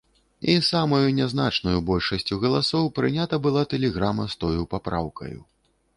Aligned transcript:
І 0.53 0.53
самаю 0.67 1.09
нязначнаю 1.17 1.83
большасцю 1.89 2.39
галасоў 2.45 2.89
прынята 3.01 3.35
была 3.49 3.61
тэлеграма 3.75 4.25
з 4.33 4.45
тою 4.45 4.61
папраўкаю. 4.73 5.39